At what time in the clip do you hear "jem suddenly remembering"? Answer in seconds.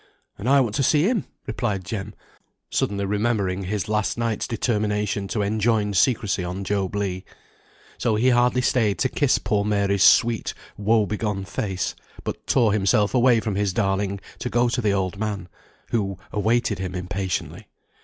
1.85-3.65